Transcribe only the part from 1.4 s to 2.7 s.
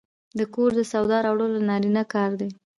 د نارینه کار دی.